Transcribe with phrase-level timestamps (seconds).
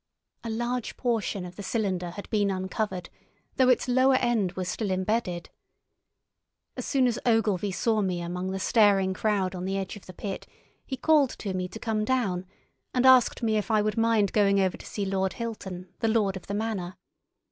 [0.43, 3.11] A large portion of the cylinder had been uncovered,
[3.57, 5.51] though its lower end was still embedded.
[6.75, 10.13] As soon as Ogilvy saw me among the staring crowd on the edge of the
[10.13, 10.47] pit
[10.87, 12.47] he called to me to come down,
[12.95, 16.35] and asked me if I would mind going over to see Lord Hilton, the lord
[16.35, 16.97] of the manor.